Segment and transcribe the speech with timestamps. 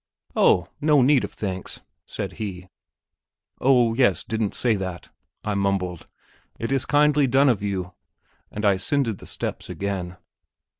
[0.35, 2.67] "Oh, no need of thanks," said he.
[3.59, 5.11] "Oh yes; don't say that,"
[5.43, 6.07] I mumbled;
[6.57, 7.93] "it is kindly done of you,"
[8.49, 10.17] and I ascended the steps again.